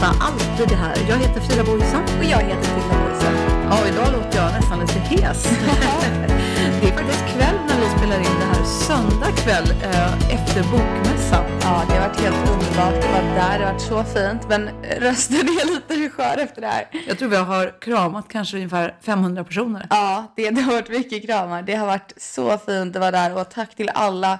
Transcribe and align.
Berätta 0.00 0.24
alltid 0.24 0.68
det 0.68 0.74
här. 0.74 0.96
Jag 1.08 1.16
heter 1.16 1.40
Frida 1.40 1.64
Boysen. 1.64 2.02
Och 2.18 2.24
jag 2.24 2.38
heter 2.38 2.62
Tilda 2.62 3.04
Boysen. 3.04 3.34
Ja, 3.70 3.88
idag 3.88 4.12
låter 4.12 4.38
jag 4.38 4.52
nästan 4.52 4.80
lite 4.80 4.98
hes. 4.98 5.42
det 6.80 6.88
är 6.88 6.92
faktiskt 6.92 7.24
kväll 7.26 7.56
när 7.68 7.80
vi 7.80 7.98
spelar 7.98 8.18
in 8.18 8.36
det 8.40 8.46
här. 8.46 8.64
Söndag 8.64 9.32
kväll 9.36 9.70
eh, 9.82 10.34
efter 10.34 10.62
bokmässan. 10.62 11.44
Ja, 11.62 11.82
det 11.88 11.94
har 11.94 12.08
varit 12.08 12.20
helt 12.20 12.50
underbart 12.50 13.04
att 13.04 13.10
vara 13.10 13.34
där. 13.34 13.58
Det 13.58 13.64
har 13.64 13.72
varit 13.72 13.82
så 13.82 14.04
fint. 14.04 14.48
Men 14.48 14.70
rösten 15.00 15.36
är 15.36 15.66
lite 15.66 16.10
skör 16.10 16.38
efter 16.38 16.60
det 16.60 16.66
här. 16.66 16.88
Jag 17.08 17.18
tror 17.18 17.28
vi 17.28 17.36
har 17.36 17.80
kramat 17.80 18.24
kanske 18.28 18.56
ungefär 18.56 18.94
500 19.00 19.44
personer. 19.44 19.86
Ja, 19.90 20.32
det, 20.36 20.50
det 20.50 20.60
har 20.60 20.72
varit 20.72 20.90
mycket 20.90 21.26
kramar. 21.26 21.62
Det 21.62 21.74
har 21.74 21.86
varit 21.86 22.12
så 22.16 22.58
fint 22.58 22.96
att 22.96 23.00
vara 23.00 23.10
där. 23.10 23.36
Och 23.36 23.50
tack 23.50 23.74
till 23.74 23.90
alla 23.94 24.38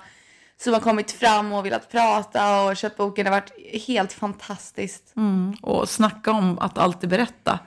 som 0.63 0.73
har 0.73 0.81
kommit 0.81 1.11
fram 1.11 1.53
och 1.53 1.67
velat 1.67 1.91
prata 1.91 2.63
och 2.63 2.77
köpt 2.77 2.97
boken. 2.97 3.25
Det 3.25 3.31
har 3.31 3.41
varit 3.41 3.83
helt 3.87 4.13
fantastiskt. 4.13 5.13
Mm, 5.17 5.55
och 5.63 5.89
snacka 5.89 6.33
om 6.33 6.59
att 6.59 6.79
alltid 6.79 7.11
berätta. 7.11 7.59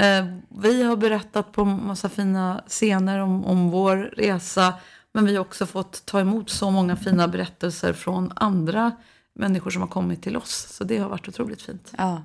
Eh, 0.00 0.24
vi 0.48 0.82
har 0.82 0.96
berättat 0.96 1.52
på 1.52 1.64
massa 1.64 2.08
fina 2.08 2.64
scener 2.66 3.18
om, 3.18 3.44
om 3.44 3.70
vår 3.70 3.96
resa. 3.96 4.74
Men 5.12 5.26
vi 5.26 5.36
har 5.36 5.40
också 5.40 5.66
fått 5.66 6.06
ta 6.06 6.20
emot 6.20 6.50
så 6.50 6.70
många 6.70 6.96
fina 6.96 7.28
berättelser 7.28 7.92
från 7.92 8.32
andra 8.36 8.92
människor 9.34 9.70
som 9.70 9.82
har 9.82 9.88
kommit 9.88 10.22
till 10.22 10.36
oss. 10.36 10.66
Så 10.70 10.84
det 10.84 10.98
har 10.98 11.08
varit 11.08 11.28
otroligt 11.28 11.62
fint. 11.62 11.92
Ja. 11.98 12.22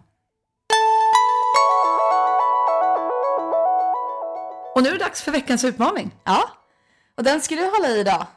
Och 4.75 4.83
nu 4.83 4.89
är 4.89 4.93
det 4.93 4.99
dags 4.99 5.21
för 5.21 5.31
veckans 5.31 5.63
utmaning. 5.63 6.11
Ja, 6.23 6.49
och 7.17 7.23
den 7.23 7.41
ska 7.41 7.55
du 7.55 7.65
hålla 7.65 7.87
i 7.87 7.99
idag. 7.99 8.27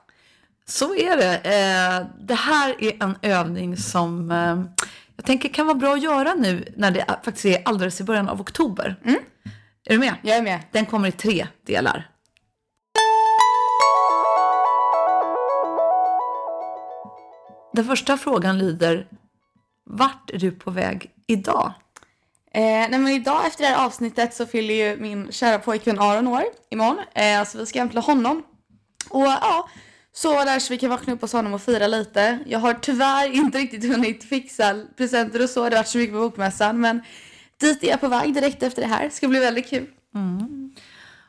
Så 0.69 0.95
är 0.95 1.17
det. 1.17 1.35
Eh, 1.35 2.07
det 2.21 2.35
här 2.35 2.85
är 2.85 3.03
en 3.03 3.17
övning 3.23 3.77
som 3.77 4.31
eh, 4.31 4.85
jag 5.17 5.25
tänker 5.27 5.49
kan 5.49 5.67
vara 5.67 5.79
bra 5.79 5.95
att 5.95 6.03
göra 6.03 6.35
nu 6.35 6.65
när 6.77 6.91
det 6.91 7.05
faktiskt 7.25 7.45
är 7.45 7.63
alldeles 7.65 8.01
i 8.01 8.05
början 8.05 8.29
av 8.29 8.41
oktober. 8.41 8.97
Är 9.85 9.93
du 9.93 9.99
med? 9.99 10.15
Jag 10.23 10.37
är 10.37 10.43
med. 10.43 10.61
Den 10.73 10.87
kommer 10.87 11.09
i 11.09 11.13
tre 11.13 11.47
delar. 11.67 12.11
Den 17.73 17.85
första 17.85 18.17
frågan 18.17 18.59
lyder, 18.59 19.07
vart 19.85 20.31
är 20.31 20.39
du 20.39 20.51
på 20.51 20.71
väg 20.71 21.11
idag? 21.27 21.73
Eh, 22.53 22.63
nej 22.63 22.99
men 22.99 23.09
idag 23.09 23.47
efter 23.47 23.65
det 23.65 23.71
här 23.71 23.87
avsnittet 23.87 24.35
så 24.35 24.47
fyller 24.47 24.75
ju 24.75 24.97
min 24.97 25.33
kära 25.33 25.59
pojkvän 25.59 25.99
Aron 25.99 26.27
år 26.27 26.45
imorgon. 26.71 26.99
Eh, 27.15 27.45
så 27.45 27.59
vi 27.59 27.67
ska 27.67 27.79
hämta 27.79 28.01
honom. 28.01 28.43
Och 29.11 29.27
ja, 29.27 29.69
så 30.23 30.45
där 30.45 30.59
så 30.59 30.73
vi 30.73 30.79
kan 30.79 30.91
vakna 30.91 31.13
upp 31.13 31.21
hos 31.21 31.33
honom 31.33 31.55
och 31.55 31.63
fira 31.63 31.87
lite. 31.87 32.39
Jag 32.47 32.59
har 32.59 32.75
tyvärr 32.75 33.33
inte 33.33 33.59
riktigt 33.59 33.85
hunnit 33.85 34.25
fixa 34.25 34.85
presenter 34.97 35.43
och 35.43 35.51
så. 35.51 35.61
Det 35.69 35.77
har 35.77 35.83
varit 35.83 35.89
så 35.89 35.99
mycket 35.99 36.15
på 36.15 36.21
bokmässan. 36.21 36.81
Men 36.81 37.03
dit 37.61 37.83
är 37.83 37.89
jag 37.89 38.01
på 38.01 38.09
väg 38.09 38.35
direkt 38.35 38.63
efter 38.63 38.83
det 38.83 38.89
här. 38.89 39.05
Det 39.05 39.11
ska 39.11 39.29
bli 39.29 39.39
väldigt 39.39 39.71
kul. 39.71 39.87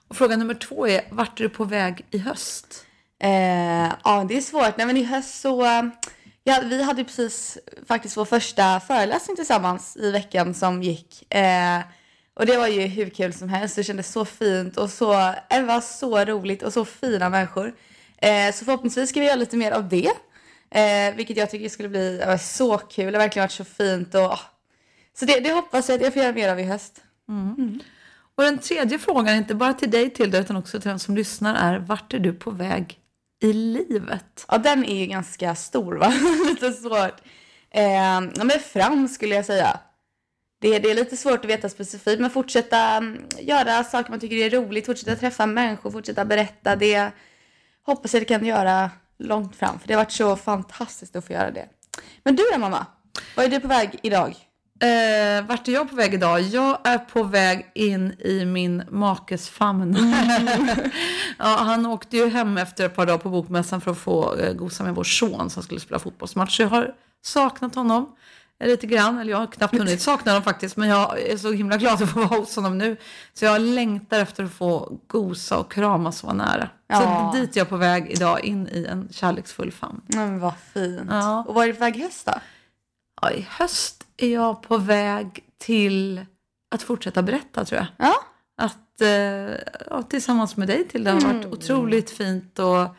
Och 0.07 0.15
fråga 0.15 0.37
nummer 0.37 0.53
två 0.53 0.87
är, 0.87 1.01
vart 1.11 1.39
är 1.39 1.43
du 1.43 1.49
på 1.49 1.63
väg 1.63 2.05
i 2.11 2.17
höst? 2.17 2.85
Eh, 3.23 3.93
ja, 4.03 4.25
det 4.29 4.37
är 4.37 4.41
svårt. 4.41 4.77
Nej, 4.77 4.87
men 4.87 4.97
i 4.97 5.03
höst 5.03 5.41
så... 5.41 5.89
Ja, 6.43 6.61
vi 6.65 6.83
hade 6.83 7.03
precis 7.03 7.57
faktiskt 7.87 8.17
vår 8.17 8.25
första 8.25 8.79
föreläsning 8.79 9.35
tillsammans 9.35 9.97
i 9.97 10.11
veckan 10.11 10.53
som 10.53 10.83
gick. 10.83 11.33
Eh, 11.33 11.79
och 12.33 12.45
det 12.45 12.57
var 12.57 12.67
ju 12.67 12.81
hur 12.81 13.09
kul 13.09 13.33
som 13.33 13.49
helst. 13.49 13.75
Det 13.75 13.83
kändes 13.83 14.11
så 14.11 14.25
fint 14.25 14.77
och 14.77 14.89
så, 14.89 15.33
det 15.49 15.61
var 15.61 15.81
så 15.81 16.25
roligt 16.25 16.63
och 16.63 16.73
så 16.73 16.85
fina 16.85 17.29
människor. 17.29 17.73
Eh, 18.21 18.53
så 18.53 18.65
förhoppningsvis 18.65 19.09
ska 19.09 19.19
vi 19.19 19.25
göra 19.25 19.35
lite 19.35 19.57
mer 19.57 19.71
av 19.71 19.89
det. 19.89 20.11
Eh, 20.71 21.15
vilket 21.15 21.37
jag 21.37 21.49
tycker 21.49 21.69
skulle 21.69 21.89
bli 21.89 22.23
var 22.27 22.37
så 22.37 22.77
kul. 22.77 23.05
Det 23.05 23.17
har 23.17 23.23
verkligen 23.23 23.43
varit 23.43 23.51
så 23.51 23.63
fint. 23.63 24.15
Och, 24.15 24.21
ah. 24.21 24.39
så 25.19 25.25
det, 25.25 25.39
det 25.39 25.51
hoppas 25.51 25.89
jag 25.89 25.95
att 25.95 26.01
jag 26.01 26.13
får 26.13 26.21
göra 26.21 26.33
mer 26.33 26.49
av 26.49 26.59
i 26.59 26.63
höst. 26.63 27.01
Och 28.39 28.43
den 28.45 28.57
tredje 28.57 28.99
frågan, 28.99 29.35
inte 29.35 29.55
bara 29.55 29.73
till 29.73 29.91
dig 29.91 30.09
Tilda, 30.09 30.39
utan 30.39 30.57
också 30.57 30.79
till 30.79 30.89
den 30.89 30.99
som 30.99 31.15
lyssnar, 31.15 31.55
är 31.55 31.79
vart 31.79 32.13
är 32.13 32.19
du 32.19 32.33
på 32.33 32.51
väg 32.51 32.99
i 33.41 33.53
livet? 33.53 34.45
Ja, 34.47 34.57
den 34.57 34.85
är 34.85 34.99
ju 34.99 35.05
ganska 35.05 35.55
stor 35.55 35.95
va? 35.95 36.13
lite 36.49 36.71
svårt. 36.71 37.21
Eh, 37.71 38.21
men 38.45 38.51
fram 38.73 39.07
skulle 39.07 39.35
jag 39.35 39.45
säga. 39.45 39.79
Det, 40.61 40.79
det 40.79 40.91
är 40.91 40.95
lite 40.95 41.17
svårt 41.17 41.45
att 41.45 41.51
veta 41.51 41.69
specifikt, 41.69 42.21
men 42.21 42.29
fortsätta 42.29 42.79
mm, 42.79 43.25
göra 43.39 43.83
saker 43.83 44.09
man 44.09 44.19
tycker 44.19 44.35
är 44.35 44.49
roligt, 44.49 44.85
fortsätta 44.85 45.15
träffa 45.15 45.45
människor, 45.45 45.91
fortsätta 45.91 46.25
berätta. 46.25 46.75
Det 46.75 47.11
hoppas 47.89 48.13
jag 48.13 48.21
det 48.21 48.25
kan 48.25 48.45
göra 48.45 48.91
långt 49.19 49.55
fram, 49.55 49.79
för 49.79 49.87
det 49.87 49.93
har 49.93 50.01
varit 50.01 50.11
så 50.11 50.35
fantastiskt 50.35 51.15
att 51.15 51.27
få 51.27 51.33
göra 51.33 51.51
det. 51.51 51.65
Men 52.23 52.35
du 52.35 52.43
då 52.53 52.59
mamma? 52.59 52.85
Var 53.35 53.43
är 53.43 53.47
du 53.49 53.59
på 53.59 53.67
väg 53.67 53.99
idag? 54.03 54.35
Eh, 54.81 55.45
vart 55.45 55.67
är 55.67 55.71
jag 55.71 55.89
på 55.89 55.95
väg 55.95 56.13
idag? 56.13 56.41
Jag 56.41 56.87
är 56.87 56.97
på 56.97 57.23
väg 57.23 57.71
in 57.75 58.15
i 58.19 58.45
min 58.45 58.83
makes 58.89 59.49
famn. 59.49 59.97
ja, 61.37 61.57
han 61.59 61.85
åkte 61.85 62.17
ju 62.17 62.29
hem 62.29 62.57
efter 62.57 62.85
ett 62.85 62.95
par 62.95 63.05
dagar 63.05 63.17
på 63.17 63.29
bokmässan 63.29 63.81
för 63.81 63.91
att 63.91 63.97
få 63.97 64.35
eh, 64.35 64.53
gosa 64.53 64.83
med 64.83 64.95
vår 64.95 65.03
son 65.03 65.49
som 65.49 65.63
skulle 65.63 65.79
spela 65.79 65.99
fotbollsmatch. 65.99 66.55
Så 66.55 66.61
jag 66.61 66.69
har 66.69 66.93
saknat 67.21 67.75
honom 67.75 68.15
lite 68.67 68.87
grann. 68.87 69.19
Eller 69.19 69.31
jag 69.31 69.37
har 69.37 69.47
knappt 69.47 69.77
hunnit 69.77 70.01
sakna 70.09 70.31
honom 70.31 70.43
faktiskt. 70.43 70.77
Men 70.77 70.89
jag 70.89 71.19
är 71.21 71.37
så 71.37 71.51
himla 71.51 71.77
glad 71.77 72.03
att 72.03 72.09
få 72.09 72.19
vara 72.19 72.39
hos 72.39 72.55
honom 72.55 72.77
nu. 72.77 72.97
Så 73.33 73.45
jag 73.45 73.61
längtar 73.61 74.19
efter 74.19 74.43
att 74.43 74.53
få 74.53 74.99
gosa 75.07 75.57
och 75.57 75.71
kramas 75.71 76.23
och 76.23 76.27
vara 76.27 76.37
nära. 76.37 76.69
Ja. 76.87 77.31
Så 77.33 77.37
dit 77.37 77.55
är 77.55 77.59
jag 77.59 77.69
på 77.69 77.77
väg 77.77 78.11
idag, 78.11 78.43
in 78.43 78.67
i 78.67 78.85
en 78.85 79.07
kärleksfull 79.11 79.71
famn. 79.71 80.01
Men 80.07 80.39
vad 80.39 80.53
fint. 80.73 81.09
Ja. 81.09 81.43
Och 81.47 81.55
var 81.55 81.63
är 81.63 81.67
du 81.67 81.73
på 81.73 81.79
väg 81.79 81.97
i 81.97 82.01
höst 82.03 82.25
då? 82.25 82.33
Ja, 83.21 83.31
I 83.31 83.47
höst 83.49 84.03
är 84.17 84.33
jag 84.33 84.61
på 84.61 84.77
väg 84.77 85.43
till 85.57 86.25
att 86.75 86.81
fortsätta 86.83 87.21
berätta 87.21 87.65
tror 87.65 87.77
jag. 87.79 87.87
Ja, 88.07 88.15
Att 88.57 89.01
eh, 89.01 89.07
ja, 89.89 90.01
tillsammans 90.09 90.57
med 90.57 90.67
dig 90.67 90.87
till 90.87 91.03
det 91.03 91.11
har 91.11 91.21
varit 91.21 91.45
otroligt 91.45 92.09
fint 92.09 92.59
och 92.59 92.95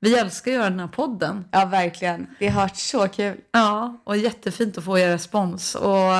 vi 0.00 0.18
älskar 0.18 0.50
att 0.50 0.54
göra 0.56 0.70
den 0.70 0.80
här 0.80 0.86
podden. 0.88 1.44
ja 1.50 1.64
verkligen. 1.64 2.26
Det 2.38 2.48
har 2.48 2.60
varit 2.62 2.76
så 2.76 3.08
kul. 3.08 3.36
Ja, 3.52 4.00
och 4.04 4.16
jättefint 4.16 4.78
att 4.78 4.84
få 4.84 4.98
er 4.98 5.08
respons. 5.08 5.74
Och, 5.74 6.10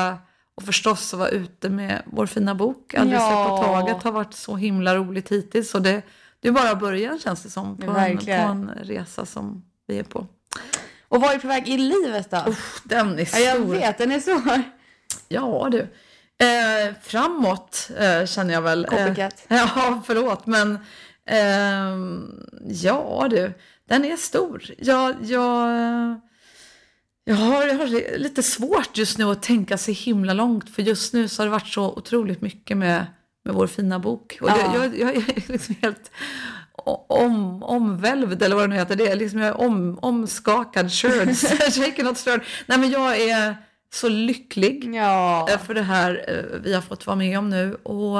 och 0.55 0.63
förstås 0.67 1.15
att 1.15 1.19
vara 1.21 1.29
ute 1.29 1.71
med 1.71 2.03
vår 2.07 2.27
fina 2.27 2.55
bok. 2.55 2.95
Aldrig 2.95 3.21
Ja. 3.21 3.57
på 3.59 3.65
taget 3.65 4.03
har 4.03 4.13
varit 4.13 4.35
så 4.35 4.57
himla 4.57 4.95
roligt 4.97 5.29
hittills. 5.33 5.75
Och 5.75 5.83
det, 5.83 6.03
det 6.41 6.49
är 6.49 6.53
bara 6.53 6.75
början 6.75 7.19
känns 7.19 7.43
det 7.43 7.51
som 7.51 7.77
på, 7.77 7.91
en, 7.91 8.19
på 8.19 8.31
en 8.31 8.71
resa 8.83 9.27
som 9.27 9.65
vi 9.87 9.99
är 9.99 10.03
på. 10.03 10.27
Och 11.09 11.21
var 11.21 11.31
är 11.31 11.35
du 11.35 11.41
på 11.41 11.49
väg 11.49 11.69
i 11.69 11.79
livet 11.79 12.31
då? 12.31 12.45
Uff, 12.47 12.81
den 12.85 13.19
är 13.19 13.29
ja, 13.33 13.39
jag 13.39 13.57
stor. 13.57 13.65
vet, 13.75 13.99
den 13.99 14.13
är 14.13 14.21
svår. 14.21 14.63
Ja 15.29 15.69
du. 15.73 15.81
Eh, 16.47 16.95
framåt 17.03 17.91
eh, 17.99 18.27
känner 18.27 18.55
jag 18.55 18.63
väl. 18.63 18.85
Eh, 18.85 18.91
Copycat. 18.91 19.35
ja, 19.49 20.03
förlåt. 20.07 20.47
Men 20.47 20.79
ehm, 21.31 22.33
ja 22.65 23.27
du, 23.31 23.53
den 23.89 24.05
är 24.05 24.17
stor. 24.17 24.65
Jag, 24.79 25.15
jag, 25.23 25.71
jag, 27.25 27.35
har, 27.35 27.67
jag 27.67 27.75
har 27.75 28.19
lite 28.19 28.43
svårt 28.43 28.99
just 28.99 29.19
nu 29.19 29.25
att 29.25 29.43
tänka 29.43 29.79
sig 29.79 29.95
himla 29.95 30.33
långt. 30.33 30.71
För 30.75 30.83
just 30.83 31.13
nu 31.13 31.29
så 31.29 31.43
har 31.43 31.47
det 31.47 31.51
varit 31.53 31.67
så 31.69 31.85
otroligt 31.93 32.41
mycket 32.41 32.77
med 32.77 33.07
med 33.45 33.55
vår 33.55 33.67
fina 33.67 33.99
bok. 33.99 34.39
Och 34.41 34.49
Ja. 34.49 34.55
det, 34.55 34.79
jag, 34.79 34.99
jag 34.99 35.17
är 35.17 35.49
liksom 35.53 35.75
helt 35.83 36.11
om, 37.09 37.63
omvälvd, 37.63 38.43
eller 38.43 38.57
vad 38.57 38.65
det 38.65 38.69
nu 38.69 38.75
heter. 38.77 38.97
Det 38.97 39.09
är 39.09 39.17
liksom, 39.17 39.41
jag 39.41 39.49
är 39.49 39.61
om, 39.61 39.99
omskakad, 40.03 40.93
stirred, 40.93 41.37
shaken 41.75 42.05
not 42.07 42.19
stirred. 42.19 42.41
Nej 42.67 42.79
men 42.79 42.91
jag 42.91 43.21
är 43.21 43.57
så 43.93 44.09
lycklig 44.09 44.95
Ja. 44.95 45.49
eh, 45.51 45.59
för 45.59 45.75
det 45.75 45.83
här 45.83 46.25
eh, 46.29 46.61
vi 46.61 46.75
har 46.75 46.81
fått 46.83 47.07
vara 47.07 47.17
med 47.17 47.39
om 47.39 47.51
nu 47.51 47.75
och 47.75 48.19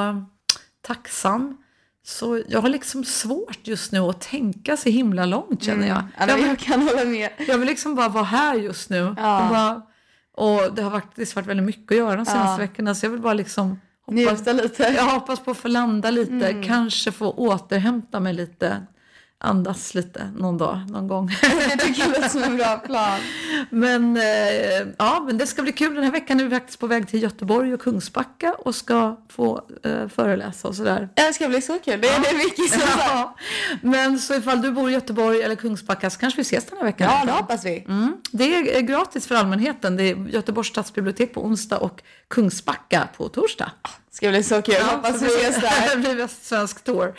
tacksam. 0.81 1.57
Så 2.03 2.41
jag 2.47 2.61
har 2.61 2.69
liksom 2.69 3.03
svårt 3.03 3.59
just 3.67 3.91
nu 3.91 3.99
att 3.99 4.21
tänka 4.21 4.77
så 4.77 4.89
himla 4.89 5.25
långt 5.25 5.63
känner 5.63 5.87
jag. 5.87 5.97
Ja, 5.97 6.03
Jag 6.19 6.27
men 6.27 6.35
vill, 6.37 6.47
jag 6.47 6.59
kan 6.59 6.81
hålla 6.81 7.05
med. 7.05 7.29
jag 7.47 7.57
vill 7.57 7.67
liksom 7.67 7.95
bara 7.95 8.09
vara 8.09 8.23
här 8.23 8.55
just 8.55 8.89
nu. 8.89 9.15
Ja. 9.17 9.43
Och, 9.43 9.49
bara, 9.49 9.81
och 10.67 10.75
det 10.75 10.81
har 10.81 10.91
faktiskt 10.91 11.35
varit 11.35 11.45
väldigt 11.47 11.65
mycket 11.65 11.91
att 11.91 11.97
göra 11.97 12.15
de 12.15 12.25
senaste 12.25 12.51
Ja. 12.61 12.67
veckorna 12.67 12.95
så 12.95 13.05
jag 13.05 13.11
vill 13.11 13.21
bara 13.21 13.33
liksom 13.33 13.79
hoppas, 14.05 14.15
Njuta 14.39 14.53
lite. 14.53 14.83
jag 14.83 15.03
hoppas 15.05 15.39
på 15.39 15.51
att 15.51 15.57
få 15.57 15.67
landa 15.67 16.11
lite, 16.11 16.63
kanske 16.67 17.11
få 17.11 17.31
återhämta 17.31 18.19
mig 18.19 18.33
lite, 18.33 18.81
andas 19.43 19.93
lite 19.93 20.31
någon 20.37 20.57
dag, 20.57 20.79
någon 20.89 21.07
gång. 21.07 21.27
Det 21.41 21.77
tycker 21.77 22.01
jag 22.01 22.09
låter 22.09 22.29
som 22.29 22.43
en 22.43 22.57
bra 22.57 22.77
plan. 22.77 23.19
men, 23.69 24.17
eh, 24.17 24.23
ja, 24.97 25.23
men 25.25 25.37
det 25.37 25.47
ska 25.47 25.61
bli 25.61 25.71
kul. 25.71 25.95
Den 25.95 26.03
här 26.03 26.11
veckan 26.11 26.39
är 26.39 26.43
vi 26.43 26.49
faktiskt 26.49 26.79
på 26.79 26.87
väg 26.87 27.07
till 27.07 27.23
Göteborg 27.23 27.73
och 27.73 27.81
Kungsbacka 27.81 28.53
och 28.53 28.75
ska 28.75 29.17
få 29.29 29.61
eh, 29.83 30.07
föreläsa 30.07 30.67
och 30.67 30.75
sådär. 30.75 31.09
Det 31.13 31.33
ska 31.33 31.47
bli 31.47 31.61
så 31.61 31.79
kul. 31.79 32.01
Det 32.01 32.07
är 32.07 32.19
det 32.19 32.37
mycket 32.37 32.71
som. 32.71 32.81
Ja, 32.97 33.35
men 33.81 34.19
så 34.19 34.33
ifall 34.33 34.61
du 34.61 34.71
bor 34.71 34.89
i 34.89 34.93
Göteborg 34.93 35.41
eller 35.41 35.55
Kungsbacka 35.55 36.09
så 36.09 36.19
kanske 36.19 36.37
vi 36.37 36.41
ses 36.41 36.65
den 36.65 36.77
här 36.77 36.85
veckan. 36.85 37.09
Ja, 37.11 37.25
det 37.25 37.31
hoppas 37.31 37.65
vi. 37.65 37.85
Mm. 37.87 38.17
Det 38.31 38.55
är 38.55 38.77
eh, 38.77 38.81
gratis 38.81 39.27
för 39.27 39.35
allmänheten. 39.35 39.97
Det 39.97 40.03
är 40.03 40.15
Göteborgs 40.15 40.69
stadsbibliotek 40.69 41.33
på 41.33 41.45
onsdag 41.45 41.77
och 41.77 42.01
Kungsbacka 42.27 43.07
på 43.17 43.29
torsdag. 43.29 43.71
ska 44.11 44.29
bli 44.29 44.43
så 44.43 44.61
kul. 44.61 44.75
hoppas 44.75 45.19
så 45.19 45.25
vi 45.25 45.31
det 45.31 45.49
ses 45.49 45.61
där. 45.61 45.97
blir 45.99 46.15
västsvensk 46.15 46.83
tour. 46.83 47.13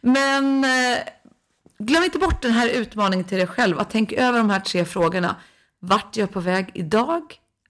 Men 0.00 0.64
eh, 0.64 0.98
glöm 1.78 2.04
inte 2.04 2.18
bort 2.18 2.42
den 2.42 2.52
här 2.52 2.68
utmaningen 2.68 3.24
till 3.26 3.38
dig 3.38 3.46
själv. 3.46 3.78
Att 3.78 3.90
tänka 3.90 4.16
över 4.16 4.38
de 4.38 4.50
här 4.50 4.60
tre 4.60 4.84
frågorna. 4.84 5.36
Vart 5.80 6.16
är 6.16 6.20
jag 6.20 6.32
på 6.32 6.40
väg 6.40 6.70
idag? 6.74 7.22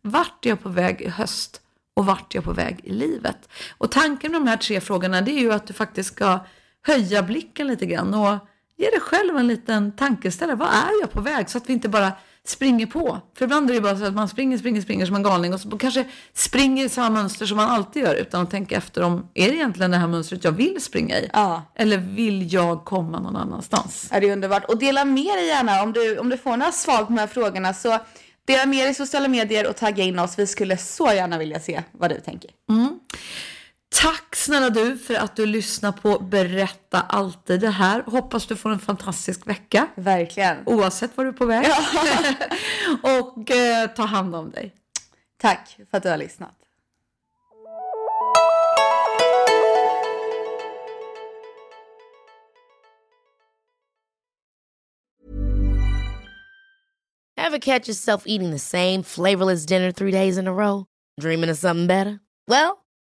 Vart 0.02 0.46
är 0.46 0.50
jag 0.50 0.62
på 0.62 0.69
väg 0.69 1.00
i 1.00 1.08
höst? 1.08 1.60
Och 1.94 2.06
vart 2.06 2.34
är 2.34 2.38
jag 2.38 2.44
på 2.44 2.52
väg 2.52 2.81
i 2.84 2.93
livet? 2.93 3.49
Och 3.78 3.90
tanken 3.90 4.32
med 4.32 4.40
de 4.40 4.49
här 4.49 4.56
tre 4.56 4.81
frågorna 4.81 5.20
det 5.20 5.31
är 5.31 5.40
ju 5.40 5.52
att 5.52 5.66
du 5.66 5.72
faktiskt 5.72 6.12
ska 6.14 6.38
höja 6.82 7.22
blicken 7.22 7.66
lite 7.66 7.87
grann 7.87 8.14
och 8.14 8.38
ge 8.76 8.90
dig 8.90 9.00
själv 9.00 9.37
en 9.37 9.46
liten 9.46 9.96
tankeställare. 9.96 10.56
Vad 10.56 10.69
är 10.69 11.00
jag 11.00 11.12
på 11.12 11.20
väg? 11.20 11.50
Så 11.50 11.58
att 11.58 11.69
vi 11.69 11.72
inte 11.72 11.88
bara 11.88 12.12
springer 12.50 12.87
på. 12.87 13.21
För 13.39 13.45
ibland 13.45 13.71
är 13.71 13.75
det 13.75 13.81
bara 13.81 13.97
så 13.97 14.05
att 14.05 14.15
man 14.15 14.29
springer, 14.29 14.59
springer, 14.59 14.81
springer 14.81 15.06
som 15.06 15.17
en 15.17 15.23
galning 15.23 15.55
och 15.55 15.61
så 15.61 15.79
kanske 15.79 16.05
springer 16.35 16.85
i 16.85 16.89
samma 16.89 17.11
mönster 17.11 17.47
som 17.47 17.56
man 17.56 17.71
alltid 17.71 18.03
gör 18.03 18.15
utan 18.15 18.43
att 18.43 18.50
tänka 18.50 18.77
efter 18.77 19.03
om 19.03 19.29
är 19.35 19.49
det 19.49 19.55
egentligen 19.55 19.91
det 19.91 19.97
här 19.97 20.06
mönstret 20.06 20.45
jag 20.45 20.53
vill 20.53 20.83
springa 20.83 21.19
i? 21.19 21.31
Ja. 21.33 21.62
Eller 21.75 21.99
vill 21.99 22.53
jag 22.53 22.85
komma 22.85 23.21
någon 23.21 23.37
annanstans? 23.37 24.09
Ja, 24.12 24.21
det 24.21 24.29
är 24.29 24.33
underbart. 24.33 24.65
Och 24.65 24.79
dela 24.79 25.05
med 25.05 25.37
dig 25.37 25.47
gärna 25.47 25.83
om 25.83 25.93
du, 25.93 26.19
om 26.19 26.29
du 26.29 26.37
får 26.39 26.56
några 26.56 26.73
svar 26.73 26.99
på 26.99 27.05
de 27.05 27.19
här 27.19 27.27
frågorna. 27.27 27.75
Så 27.75 27.99
dela 28.45 28.67
med 28.67 28.79
dig 28.79 28.91
i 28.91 28.94
sociala 28.94 29.29
medier 29.29 29.69
och 29.69 29.77
tagga 29.77 30.05
in 30.05 30.19
oss. 30.19 30.39
Vi 30.39 30.47
skulle 30.47 30.77
så 30.77 31.12
gärna 31.12 31.39
vilja 31.39 31.61
se 31.61 31.83
vad 31.93 32.11
du 32.11 32.21
tänker. 32.21 32.51
Tack 34.03 34.37
snälla 34.37 34.71
du 34.71 34.99
för 34.99 35.15
att 35.15 35.37
du 35.37 35.47
lyssnar 35.47 35.93
på 35.93 36.19
Berätta 36.19 37.00
alltid 37.00 37.61
det 37.61 37.71
här. 37.71 38.03
Hoppas 38.06 38.47
du 38.47 38.56
får 38.56 38.71
en 38.71 38.79
fantastisk 38.79 39.47
vecka 39.47 39.89
Verkligen. 39.95 40.56
oavsett 40.67 41.17
var 41.17 41.25
du 41.25 41.31
är 41.31 41.35
på 41.35 41.47
väg. 41.47 41.67
och 43.03 43.50
eh, 43.50 43.87
ta 43.91 44.03
hand 44.03 44.35
om 44.35 44.50
dig. 44.50 44.75
Tack 45.41 45.79
för 45.91 45.97
att 45.97 46.03
du 46.03 46.09
har 46.09 46.17
lyssnat. 46.17 46.55
Ever 57.37 57.59
catch 57.59 57.89
yourself 57.89 58.23
eating 58.27 58.51
the 58.51 58.59
same 58.59 59.03
flavorless 59.03 59.67
dinner 59.67 59.93
three 59.93 60.11
days 60.12 60.39
in 60.39 60.49
a 60.49 60.53
row? 60.53 60.87
Dreaming 61.21 61.51
of 61.51 61.59
something 61.59 61.87
better? 61.87 62.21
Well, 62.47 62.79